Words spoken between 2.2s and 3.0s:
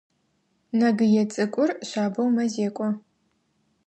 мэзекӏо.